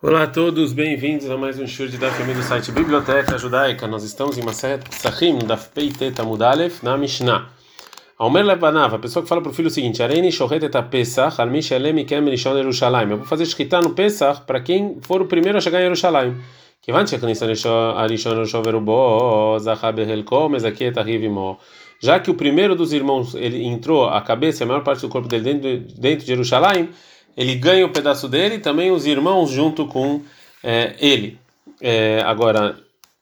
[0.00, 3.88] Olá a todos, bem-vindos a mais um show de Daf do site Biblioteca Judaica.
[3.88, 7.50] Nós estamos em Maset Sahim, Daf Peitet Amudalef, na Mishnah.
[8.16, 11.40] Almer Lebanav, a pessoa que fala para o filho o seguinte: Areni Shohet et Pesach,
[11.40, 13.10] al Mishalem Kem Rishon Yerushalayim.
[13.10, 16.36] Eu vou fazer escrita no Pesach para quem for o primeiro a chegar em Yerushalayim.
[16.80, 21.58] Que vai Arishon Yerushalayim Verubo, Zachar Behelko, Mezakiet Arrivimo.
[22.00, 25.08] Já que o primeiro dos irmãos ele entrou a cabeça e a maior parte do
[25.08, 26.88] corpo dele dentro, dentro de Jerusalém,
[27.38, 30.20] ele ganha o pedaço dele e também os irmãos junto com
[30.60, 31.38] é, ele.
[31.80, 32.76] É, agora,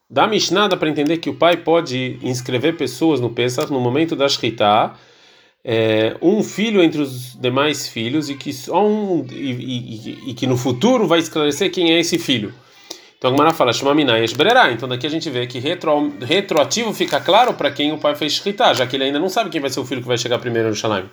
[0.09, 4.15] da Mishnah dá para entender que o pai pode inscrever pessoas no Pesach no momento
[4.15, 4.95] da Shritá,
[5.63, 10.47] é, um filho entre os demais filhos e que só um e, e, e, que
[10.47, 12.51] no futuro vai esclarecer quem é esse filho.
[13.19, 14.71] Então a Gemara fala, Shmamina Esbrerá.
[14.71, 18.33] Então daqui a gente vê que retro, retroativo fica claro para quem o pai fez
[18.33, 20.39] Shritá, já que ele ainda não sabe quem vai ser o filho que vai chegar
[20.39, 21.07] primeiro no Shalaim.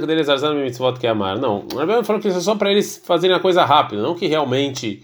[0.00, 1.38] Que deles arzan mitzvot que amar.
[1.38, 4.26] Não, o falou que isso é só para eles fazerem a coisa rápida, não que
[4.26, 5.02] realmente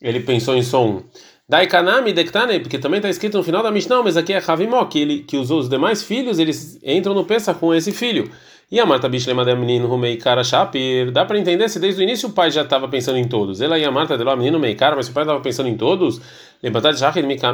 [0.00, 1.02] ele pensou em som.
[1.48, 4.98] Daikanami dektane, porque também está escrito no final da Mishnah, mas aqui é Havimó, que
[4.98, 8.30] ele que os, os demais filhos eles entram no Pesach com esse filho.
[8.68, 12.02] E a Marta Bishlema da menino Rumei Kara Shapir, dá para entender se desde o
[12.02, 13.60] início o pai já estava pensando em todos.
[13.60, 16.20] Ela e a Marta deu a menino Meikara, mas o pai estava pensando em todos,
[16.60, 17.00] levantar de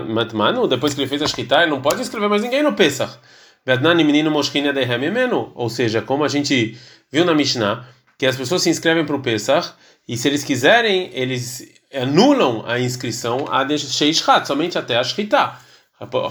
[0.09, 3.19] Matmanu, depois que ele fez a Shkita, ele não pode escrever mais ninguém no Pesach.
[3.65, 6.77] Vednani menino Moshkina de Rememenu, ou seja, como a gente
[7.11, 7.87] viu na Mishnah,
[8.19, 9.73] que as pessoas se inscrevem para o Pesach
[10.09, 15.53] e se eles quiserem, eles anulam a inscrição a Sheishat, somente até a Shkita.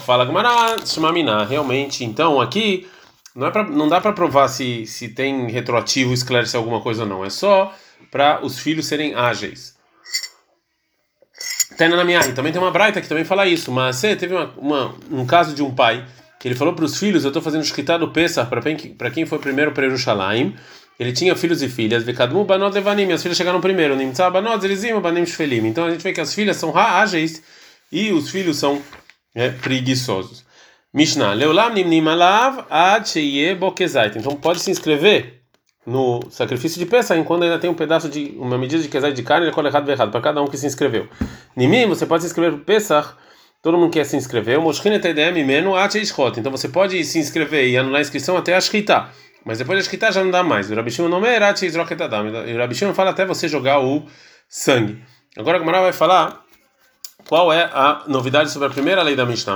[0.01, 2.89] Fala Gamara, Shmamina, realmente, então aqui
[3.33, 7.09] não, é pra, não dá para provar se, se tem retroativo esclarecer alguma coisa ou
[7.09, 7.73] não, é só
[8.09, 9.79] para os filhos serem ágeis.
[11.77, 14.53] Tena na minha também tem uma braita que também fala isso, mas você teve uma,
[14.57, 16.05] uma, um caso de um pai
[16.41, 18.49] que ele falou para os filhos: Eu estou fazendo shkita do Pesach
[18.97, 20.55] para quem foi primeiro para Jerusalém.
[20.99, 22.03] Ele tinha filhos e filhas.
[22.03, 23.93] As filhas chegaram primeiro.
[24.01, 27.43] Então a gente vê que as filhas são ágeis
[27.91, 28.81] e os filhos são
[29.35, 30.43] é, preguiçosos.
[30.91, 31.35] Mishnah.
[34.15, 35.43] Então pode se inscrever
[35.85, 39.23] no sacrifício de Pesach enquanto ainda tem um pedaço de uma medida de kezait de
[39.23, 41.07] carne, ele colhe errado errado para cada um que se inscreveu.
[41.55, 43.15] Nimim, você pode se inscrever para Pesach
[43.61, 44.57] Todo mundo quer se inscrever.
[46.37, 49.09] Então você pode se inscrever e anular a inscrição até a Shkita.
[49.45, 50.71] Mas depois da Shkita já não dá mais.
[50.71, 54.03] O Rabishim não é E o Rabishim fala até você jogar o
[54.49, 54.99] sangue.
[55.37, 56.43] Agora a Gamara vai falar
[57.27, 59.55] qual é a novidade sobre a primeira lei da Mishnah.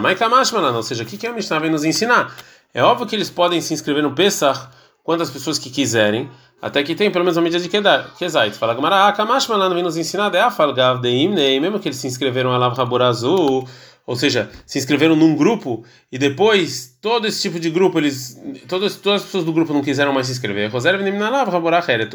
[0.76, 2.36] Ou seja, o que a Mishnah vem nos ensinar?
[2.74, 4.68] É óbvio que eles podem se inscrever no Pesach
[5.04, 6.30] quantas pessoas que quiserem,
[6.62, 7.70] até que tem pelo menos uma medida de
[8.18, 8.56] Kezait.
[8.58, 11.98] Fala Gamara, ah, não vem nos ensinar, é a Falgav de Imnei, mesmo que eles
[11.98, 13.68] se inscreveram a Lav Azul
[14.06, 18.96] ou seja, se inscreveram num grupo e depois todo esse tipo de grupo, eles todas,
[18.98, 20.72] todas as pessoas do grupo não quiseram mais se inscrever.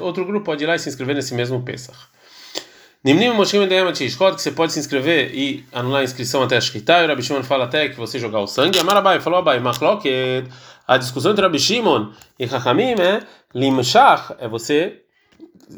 [0.01, 1.99] Outro grupo pode ir lá e se inscrever nesse mesmo Pesach.
[3.03, 7.23] Que você pode se inscrever e anular a inscrição até a Shkita, e o Rabi
[7.23, 8.79] Shimon fala até que você jogar o sangue.
[8.79, 10.47] Amarabai falou Abai, Machloket,
[10.87, 13.23] a discussão entre Rabi Shimon e Chachamim é
[13.55, 15.01] Limshach, é você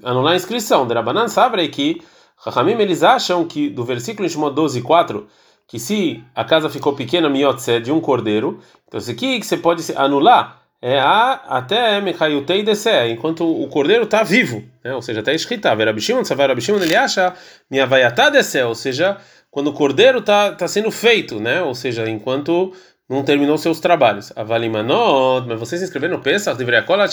[0.02, 0.86] anular a inscrição.
[0.86, 2.02] De Rabanan sabe que
[2.42, 5.26] Chachamim eles acham que do versículo em Shimon 12, 4
[5.72, 9.56] que se a casa ficou pequena, miotse, de um cordeiro, então isso aqui que você
[9.56, 14.94] pode anular é a até mechayutei descer, enquanto o cordeiro está vivo, né?
[14.94, 17.32] ou seja, até escrita, verabishimon, savarabishimon, ele acha
[17.70, 19.16] minha vaiatá descer, ou seja,
[19.50, 21.62] quando o cordeiro está tá sendo feito, né?
[21.62, 22.74] ou seja, enquanto
[23.08, 24.30] não terminou seus trabalhos.
[24.36, 27.08] Avalimanot, mas você se inscrever no Pesach, deveria colar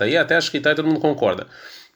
[0.00, 1.46] aí até escrita todo mundo concorda.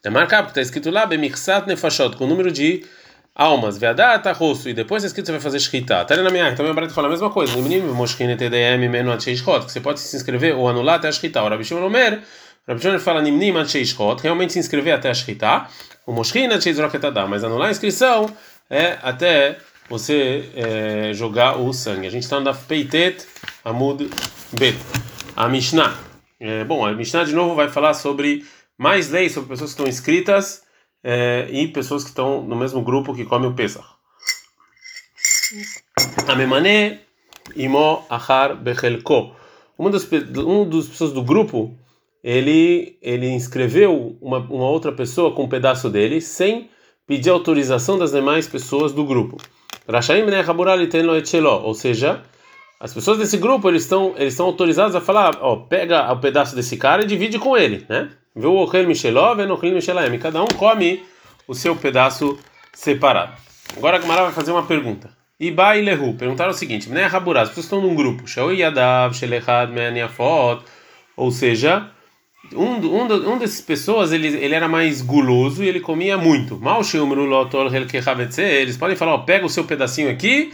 [0.04, 2.84] É marcado, está escrito lá, bemichsat nefashot, com o número de
[3.34, 6.04] almas, veadata rosto, e depois é escrito você vai fazer shkita.
[6.04, 7.52] Tá na minha, então meu barato fala a mesma coisa.
[9.66, 11.42] Que você pode se inscrever ou anular até a shkita.
[11.42, 12.22] O Rabi Shimon Omer,
[12.68, 15.66] Rabi Shimon fala nimnim atcheishot, realmente se inscrever até a shkita.
[16.06, 18.30] O moshkine atcheishroketada, mas anular a inscrição
[18.70, 19.58] é até
[19.88, 22.06] você é, jogar o sangue.
[22.06, 23.26] A gente está no Peitet
[23.64, 24.08] Amud
[24.52, 24.78] Bet.
[25.34, 25.98] A Mishnah.
[26.38, 28.44] É, bom, a Mishnah de novo vai falar sobre
[28.78, 30.63] mais leis sobre pessoas que estão inscritas
[31.04, 33.86] é, e pessoas que estão no mesmo grupo que comem o Pesach.
[36.26, 37.00] Amemane
[37.54, 39.36] imo achar bechelko.
[39.78, 40.08] Uma das
[40.38, 41.76] um dos pessoas do grupo
[42.22, 46.70] ele ele inscreveu uma, uma outra pessoa com um pedaço dele sem
[47.06, 49.36] pedir autorização das demais pessoas do grupo.
[51.62, 52.22] Ou seja,
[52.80, 56.56] as pessoas desse grupo eles estão eles estão autorizados a falar, ó, pega o pedaço
[56.56, 58.10] desse cara e divide com ele, né?
[60.12, 60.18] E.
[60.18, 61.04] Cada um come
[61.46, 62.38] o seu pedaço
[62.72, 63.32] separado.
[63.76, 65.10] Agora a Gamara vai fazer uma pergunta.
[65.38, 68.24] Iba e Lehu perguntaram o seguinte: Né, Raburá, as estão num grupo.
[71.16, 71.90] Ou seja,
[72.52, 76.56] um, um, um dessas pessoas ele, ele era mais guloso e ele comia muito.
[78.42, 80.52] Eles podem falar, ó, pega o seu pedacinho aqui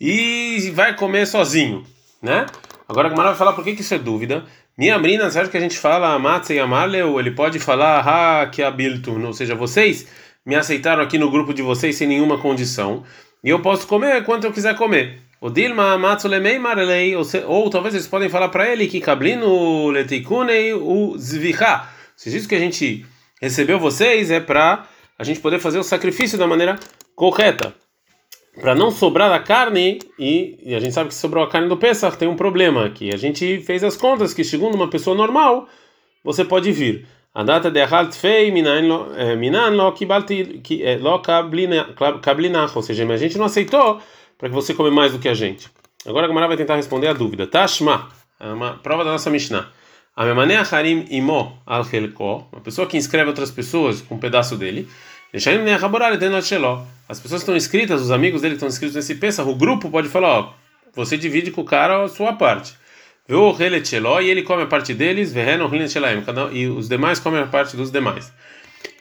[0.00, 1.84] e vai comer sozinho,
[2.20, 2.46] né?
[2.88, 4.44] Agora a Gamara vai falar por que, que isso é dúvida.
[4.76, 7.20] Minha você acha que a gente fala Matze e Amaleu?
[7.20, 10.08] Ele pode falar Ha que abiltun, ou seja, vocês
[10.46, 13.04] me aceitaram aqui no grupo de vocês sem nenhuma condição
[13.44, 15.20] e eu posso comer quanto eu quiser comer.
[15.42, 21.18] O Dilma Matsulemei Marlei, ou talvez eles podem falar para ele que Kablino Letikunei o
[21.18, 21.86] Zvicha.
[22.16, 23.04] Se isso que a gente
[23.42, 24.86] recebeu vocês é para
[25.18, 26.78] a gente poder fazer o sacrifício da maneira
[27.14, 27.74] correta.
[28.60, 31.76] Para não sobrar da carne, e, e, a gente sabe que sobrou a carne do
[31.76, 33.12] Pesach, tem um problema aqui.
[33.12, 35.66] A gente fez as contas que, segundo uma pessoa normal,
[36.22, 37.06] você pode vir.
[37.34, 38.82] A data de Ahalt Fei Minan
[41.00, 41.22] Lo
[42.20, 44.02] Kablinach, ou seja, a gente não aceitou
[44.36, 45.70] para que você come mais do que a gente.
[46.04, 47.46] Agora a Gamara vai tentar responder a dúvida.
[47.46, 49.70] Tashma, é uma prova da nossa Mishnah.
[50.14, 51.86] A Memanea Harim Imo al
[52.52, 54.86] uma pessoa que inscreve outras pessoas com um pedaço dele.
[55.32, 60.28] As pessoas estão inscritas, os amigos dele estão inscritos nesse peça, o grupo pode falar,
[60.28, 60.52] ó,
[60.94, 62.74] você divide com o cara a sua parte.
[63.28, 65.32] E ele come a parte deles,
[66.52, 68.32] e os demais comem a parte dos demais.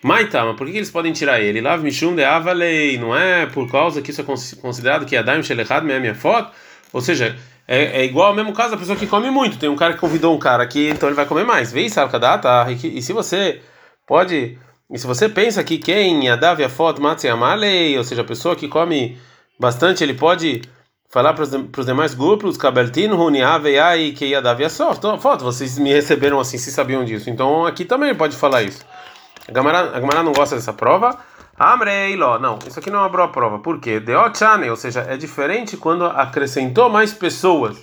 [0.04, 1.62] Maitama, por que, eles podem tirar ele?
[1.62, 4.24] Lav Mishum de Avalei, não é por causa que isso é
[4.60, 6.52] considerado que Adaim Shelechad minha foto?
[6.92, 7.38] Ou seja,
[7.68, 9.60] é, é, igual ao mesmo caso da pessoa que come muito.
[9.60, 11.72] Tem um cara que convidou um cara aqui, então ele vai comer mais.
[11.72, 13.62] Vê Salkadata, e se você
[14.08, 14.58] pode.
[14.92, 18.68] E se você pensa que quem Adav Yafot Matzi Amalei, ou seja, a pessoa que
[18.68, 19.18] come
[19.58, 20.62] bastante, ele pode
[21.10, 26.58] falar para os demais grupos, Kabeltin, Huniavei, que Adav Yasot, foto, vocês me receberam assim,
[26.58, 27.30] se sabiam disso.
[27.30, 28.86] Então aqui também pode falar isso.
[29.48, 31.18] A Gamara não gosta dessa prova.
[31.58, 33.60] Amreilo, não, isso aqui não é uma boa prova.
[33.60, 34.00] Por quê?
[34.00, 37.78] Deochane, ou seja, é diferente quando acrescentou mais pessoas.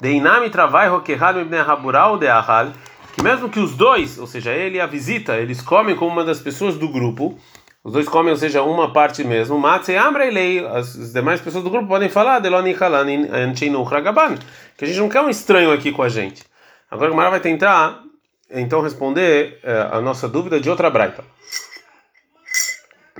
[0.00, 2.68] Deinami travai roquerrado ibn habural de ahal,
[3.18, 6.24] que mesmo que os dois, ou seja, ele e a visita, eles comem como uma
[6.24, 7.36] das pessoas do grupo,
[7.82, 11.88] os dois comem, ou seja, uma parte mesmo, matze amreilei, as demais pessoas do grupo
[11.88, 16.44] podem falar, deloni halanin que a gente não quer um estranho aqui com a gente.
[16.88, 18.02] Agora o Gamara vai tentar
[18.50, 21.24] então responder é, a nossa dúvida de outra braita.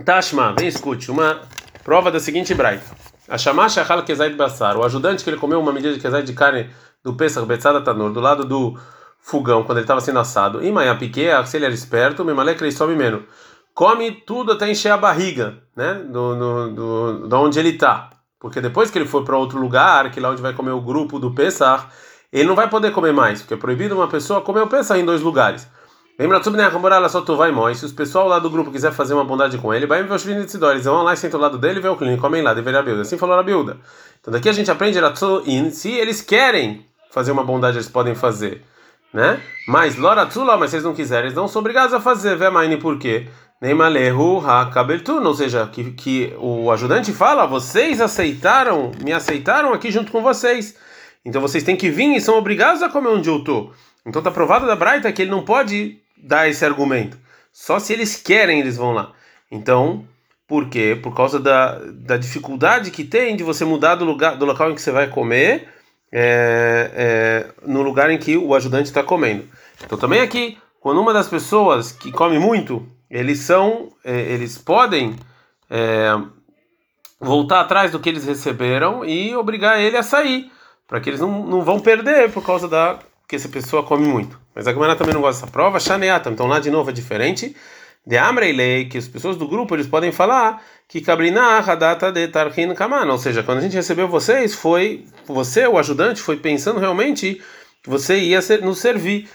[0.04, 1.42] Tashma, vem escute, uma
[1.82, 2.84] prova da seguinte braita.
[3.28, 6.32] A Shamash Achal Kezait Basar, o ajudante que ele comeu uma medida de Kezait de
[6.34, 6.70] carne
[7.02, 8.78] do Pesach Betzada Tanur, do lado do
[9.28, 10.64] fogão, quando ele estava sendo assado.
[10.64, 13.22] E Maia Piquet, se ele era esperto, Memalek ele some menos.
[13.74, 15.94] Come tudo até encher a barriga, né?
[15.94, 18.10] Do, do, do, do onde ele está.
[18.40, 21.18] Porque depois que ele for para outro lugar, que lá onde vai comer o grupo
[21.18, 21.86] do Pesach,
[22.32, 25.04] ele não vai poder comer mais, porque é proibido uma pessoa comer o pesach em
[25.04, 25.66] dois lugares.
[26.18, 26.68] Lembra tudo, né?
[27.08, 29.72] só tu vai e Se os pessoal lá do grupo quiser fazer uma bondade com
[29.72, 31.88] ele, vai ver os filhos de eles vão lá e sentam ao lado dele, vê
[31.88, 33.02] o cliente, comem lá, deveria a Bilda.
[33.02, 33.76] Assim falou a Bilda.
[34.20, 34.98] Então daqui a gente aprende
[35.46, 38.64] in, se eles querem fazer uma bondade, eles podem fazer,
[39.12, 39.40] né?
[39.66, 42.42] Mas Loratzula, mas eles não quiserem, eles não são obrigados a fazer.
[42.42, 43.26] A por quê?
[43.60, 50.12] Neimalehu ha-kabeltun, ou seja, que, que o ajudante fala, vocês aceitaram, me aceitaram aqui junto
[50.12, 50.76] com vocês.
[51.24, 53.72] Então vocês têm que vir e são obrigados a comer onde eu estou.
[54.06, 57.18] Então está provado da Braita que ele não pode dar esse argumento.
[57.52, 59.12] Só se eles querem, eles vão lá.
[59.50, 60.04] Então,
[60.46, 60.98] por quê?
[61.02, 64.74] Por causa da, da dificuldade que tem de você mudar do, lugar, do local em
[64.74, 65.68] que você vai comer
[66.12, 69.44] é, é, no lugar em que o ajudante está comendo.
[69.84, 75.16] Então também aqui, quando uma das pessoas que come muito, eles são, é, eles podem
[75.70, 76.18] é,
[77.20, 80.50] voltar atrás do que eles receberam e obrigar ele a sair
[80.86, 82.98] para que eles não, não vão perder por causa da
[83.28, 84.40] que essa pessoa come muito.
[84.54, 85.78] Mas a Gemara também não gosta dessa prova.
[85.78, 87.54] Shaneata, então lá de novo é diferente.
[88.06, 92.74] De Amreilei, que as pessoas do grupo eles podem falar que Kabrinah data de Tarhin
[92.74, 97.42] Kaman, ou seja, quando a gente recebeu vocês, foi você, o ajudante, foi pensando realmente
[97.82, 99.28] que você ia ser, nos servir.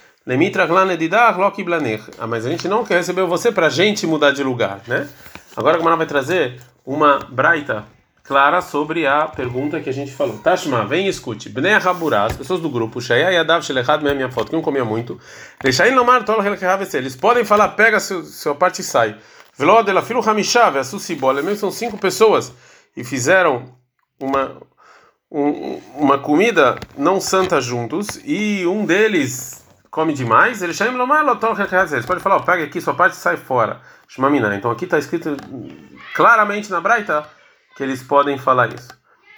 [2.17, 5.07] Ah, mas a gente não quer receber você para a gente mudar de lugar, né?
[5.55, 7.85] Agora a Gemara vai trazer uma braita
[8.23, 10.37] clara sobre a pergunta que a gente falou.
[10.37, 11.49] Tashma, vem e escute.
[11.49, 15.19] Bnei Haburá, as pessoas do grupo, Shaya Yadav Shelechad minha foto, que não comia muito.
[15.61, 16.37] Deixain Lomar Tol
[16.93, 19.17] Eles podem falar, pega seu, sua parte e sai.
[19.57, 22.51] Velo dela Filu Hamishav, a Susibola, mesmo são cinco pessoas
[22.95, 23.75] e fizeram
[24.19, 24.57] uma
[25.29, 31.03] um, uma comida não santa juntos e um deles come demais, ele chama
[31.91, 33.81] Eles podem falar, oh, pega aqui sua parte e sai fora.
[34.07, 34.55] Shmamina.
[34.55, 35.35] Então aqui está escrito
[36.15, 37.27] claramente na Braita
[37.75, 38.89] que eles podem falar isso.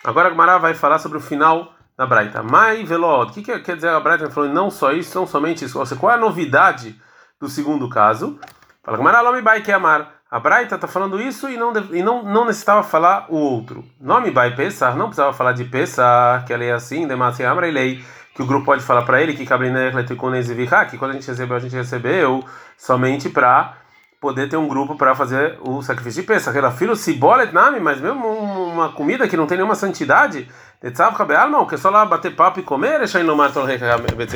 [0.04, 2.44] Agora a Gmará vai falar sobre o final da Braita.
[2.44, 3.32] Mai velod.
[3.32, 4.30] O que, que quer dizer a Braita?
[4.30, 5.80] Falou não só isso, não somente isso.
[5.80, 7.00] Ou seja, qual é a novidade
[7.40, 8.40] do segundo caso?
[8.84, 10.16] Fala Gmará, nome bai que amar.
[10.30, 13.86] A Braita está falando isso e não, e não, não necessitava falar o outro.
[14.00, 18.04] Nome bai Pesar, não precisava falar de Pesar, que ela é assim, demasi amra lei,
[18.36, 21.76] que o grupo pode falar para ele que que quando a gente recebeu, a gente
[21.76, 22.44] recebeu
[22.78, 23.78] somente para
[24.26, 26.58] poder ter um grupo para fazer o sacrifício de Pesach.
[26.58, 30.50] Ela filho cibolet nami, mas mesmo uma comida que não tem nenhuma santidade,
[30.82, 33.02] que é só lá bater papo e comer,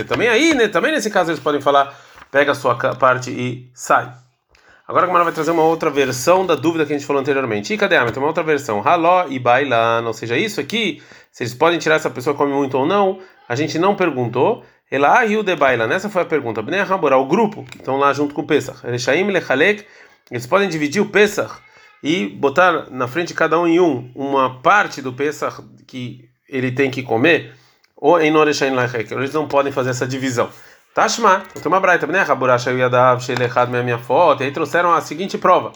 [0.07, 1.91] também aí, né, também nesse caso eles podem falar,
[2.29, 4.13] pega a sua parte e sai.
[4.87, 7.73] Agora a Gamara vai trazer uma outra versão da dúvida que a gente falou anteriormente.
[7.73, 8.81] E cadê a Tem uma outra versão.
[8.81, 12.77] Haló e baila, ou seja, isso aqui, se eles podem tirar essa pessoa come muito
[12.77, 14.63] ou não, a gente não perguntou.
[14.91, 15.85] Ela riu de baila.
[15.85, 16.61] Nessa foi a pergunta.
[16.61, 18.85] Bnei Hamburá, o grupo que estão lá junto com o Pesach.
[18.87, 19.85] Elishaim lechalek.
[20.31, 21.53] Eles podem dividir o Pesach
[22.03, 26.71] e botar na frente de cada um em um uma parte do Pesach que ele
[26.71, 27.53] tem que comer.
[27.95, 29.13] Ou em Noreshaim lechek.
[29.13, 30.49] Eles não podem fazer essa divisão.
[30.93, 32.21] Tashma, tem uma braita, né?
[32.23, 34.41] Raburacha Yadav, Shelechad, minha foto.
[34.41, 35.71] E aí trouxeram a seguinte prova: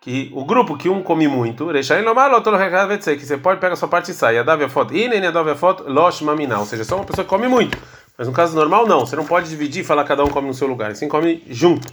[0.00, 3.88] que o grupo que um come muito, Rechaim Lomar, que você pode pegar a sua
[3.88, 4.36] parte e sai.
[4.36, 6.58] Yadav foto, e nem Yadav foto, Losh Mamina.
[6.58, 7.76] Ou seja, só uma pessoa que come muito.
[8.16, 9.00] Mas no caso normal, não.
[9.00, 10.92] Você não pode dividir e falar cada um come no seu lugar.
[10.92, 11.88] Assim come junto.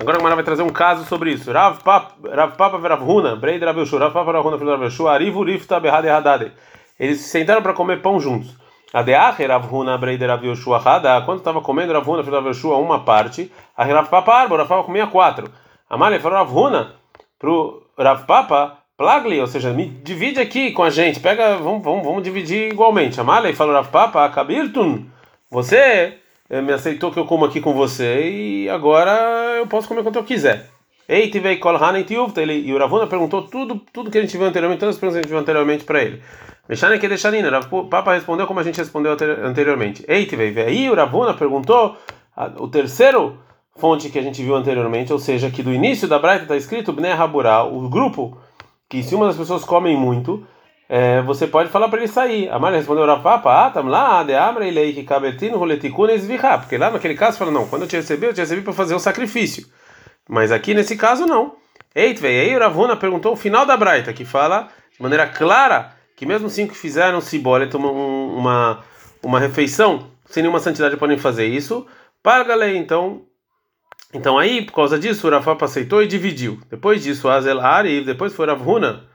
[0.00, 1.52] Agora a Mara vai trazer um caso sobre isso.
[1.52, 4.82] Rav Papa Rav Papa Rav Huna, Breid Rav Yoshu, Rav Papa Rav Huna, filho Rav
[4.82, 6.52] Yoshu, Arivu Rifta Behade Hadade.
[6.98, 8.56] Eles sentaram para comer pão juntos.
[8.92, 12.48] A Deach Rav Huna Breid Rav Yoshua Hada, quando estava comendo Rav Huna, filho Rav
[12.48, 15.48] Yoshua, uma parte, a Rav Papa Arbo, Rav Papa comia quatro.
[15.88, 16.94] A Malha falou Rav Huna
[17.38, 22.04] pro Rav Papa, Plagli, ou seja, me divide aqui com a gente, pega, vamos, vamos,
[22.04, 23.20] vamos dividir igualmente.
[23.20, 25.06] A Malha falou Rav Papa, Kabirtun,
[25.50, 30.02] você eh, me aceitou que eu como aqui com você e agora eu posso comer
[30.02, 30.70] quanto eu quiser.
[31.08, 34.46] Ei, tivei kol hanen ele e o Ravuna perguntou tudo, tudo que a gente viu
[34.46, 36.22] anteriormente, todas as perguntas que a gente viu anteriormente para ele.
[36.68, 40.04] Mexane que deixarina, o Papa respondeu como a gente respondeu anteriormente.
[40.06, 41.96] Ei, tivei, aí o Ravuna perguntou
[42.58, 43.40] o terceiro
[43.74, 46.92] fonte que a gente viu anteriormente, ou seja, que do início da Braita está escrito
[46.92, 48.38] Bnei Haburá, o grupo
[48.88, 50.46] que se uma das pessoas comem muito,
[50.92, 52.48] é, você pode falar para ele sair.
[52.48, 56.58] A Maria respondeu Rav Papa, ah, tam lá, de amra ilei que cabertino roleticuna esvirá,
[56.58, 58.96] porque lá naquele caso fala não, quando eu te recebi, eu te recebi para fazer
[58.96, 59.68] o sacrifício.
[60.28, 61.54] Mas aqui nesse caso não.
[61.94, 66.26] Eita, aí o Ravuna perguntou o final da Braita, que fala de maneira clara que
[66.26, 68.84] mesmo cinco que fizeram cibolet uma, uma,
[69.22, 71.86] uma refeição sem nenhuma santidade podem fazer isso.
[72.20, 73.22] Paga lei, então.
[74.12, 76.60] Então aí, por causa disso, o Rafa aceitou e dividiu.
[76.68, 79.08] Depois disso, Azel Ari, depois foi Ravuna,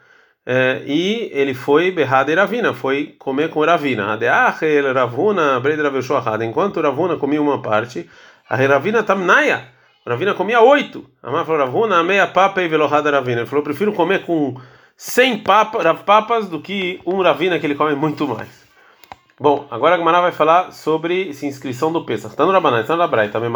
[0.46, 4.20] é, e ele foi berrada Ravina, foi comer com Ravina.
[4.94, 5.60] Ravuna,
[6.46, 8.08] Enquanto Ravuna comia uma parte,
[8.48, 9.70] a Ravina tamnaya.
[10.06, 11.04] Ravina comia oito.
[11.24, 13.42] Amar falou Ravuna, meia papa e velohada Ravina.
[13.42, 14.56] Ele falou: prefiro comer com
[14.96, 18.66] cem papa, papas do que um Ravina que ele come muito mais.
[19.38, 22.32] Bom, agora a Gemara vai falar sobre essa inscrição do Pesach.
[22.32, 23.30] Está no Rabanai, está no Rabrai.
[23.30, 23.50] Também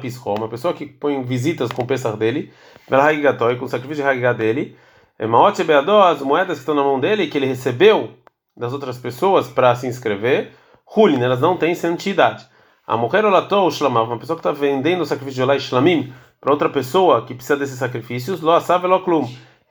[0.00, 2.52] Pisco, uma pessoa que põe visitas com o Pesach dele,
[2.90, 4.76] Belhagigatoi, com o sacrifício de Hagigá dele.
[5.18, 8.10] É Maot Beadó, as moedas que estão na mão dele, que ele recebeu
[8.56, 10.52] das outras pessoas para se inscrever,
[10.96, 12.46] Hulin, elas não têm santidade.
[12.86, 16.52] A mulher olatou shlamav, uma pessoa que está vendendo o sacrifício de Olá Shlamim para
[16.52, 18.84] outra pessoa que precisa desses sacrifícios, lo asav.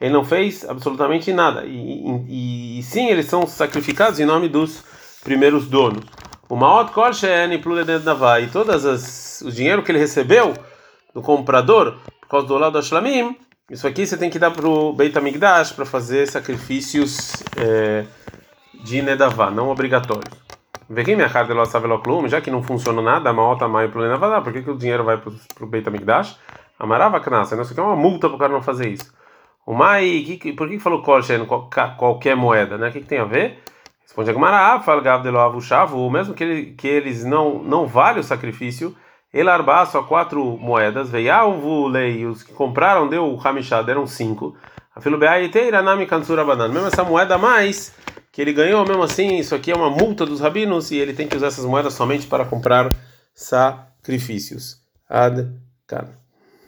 [0.01, 1.65] Ele não fez absolutamente nada.
[1.65, 4.83] E, e, e, sim, eles são sacrificados em nome dos
[5.23, 6.03] primeiros donos.
[6.49, 7.61] O Maot Kol She'en
[8.03, 10.53] Navai, e todas as o dinheiro que ele recebeu
[11.13, 13.37] do comprador por causa do lado do Shlamim,
[13.69, 18.05] isso aqui você tem que dar para o Beit HaMikdash para fazer sacrifícios é,
[18.83, 20.43] de Nedavá, não obrigatórios.
[20.89, 23.33] Vem minha carta ela sabe clube, já que não funciona nada, a
[23.67, 24.41] mai problema vai dar.
[24.41, 26.37] Por que, que o dinheiro vai para o Beit Amigdash?
[26.77, 27.21] Amarava
[27.55, 29.11] não sei que é uma multa para o cara não fazer isso.
[29.65, 32.89] O mai, que, por que, que falou kolshen, qualquer moeda, né?
[32.89, 33.63] O que, que tem a ver?
[34.01, 38.23] Responde a Gemara, fala Gavdelo Chavu, mesmo que, ele, que eles não não vale o
[38.23, 38.93] sacrifício,
[39.33, 44.05] ele arba só quatro moedas, veio alvo lei, os que compraram deu o Hamishá, deram
[44.05, 44.55] cinco.
[44.95, 46.67] A filubeai teira nami banana.
[46.67, 47.93] Mesmo essa moeda mais
[48.31, 51.27] que ele ganhou, mesmo assim, isso aqui é uma multa dos rabinos e ele tem
[51.27, 52.93] que usar essas moedas somente para comprar
[53.33, 54.77] sacrifícios.
[55.09, 55.49] Ad
[55.87, 56.22] -kan.